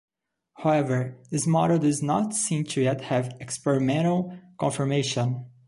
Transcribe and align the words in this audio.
However, 0.55 1.19
this 1.29 1.45
model 1.45 1.77
does 1.77 2.01
not 2.01 2.33
seem 2.33 2.63
to 2.63 2.81
yet 2.81 3.01
have 3.01 3.37
experimental 3.39 4.35
confirmation. 4.57 5.45